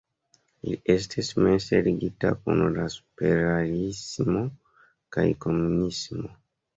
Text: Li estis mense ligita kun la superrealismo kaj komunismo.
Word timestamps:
Li 0.67 0.71
estis 0.93 1.27
mense 1.47 1.81
ligita 1.87 2.31
kun 2.45 2.63
la 2.77 2.85
superrealismo 2.93 4.41
kaj 5.17 5.27
komunismo. 5.47 6.33